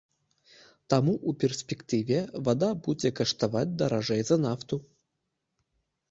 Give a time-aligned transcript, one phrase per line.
[0.91, 4.81] Таму ў перспектыве вада будзе каштаваць даражэй за нафту.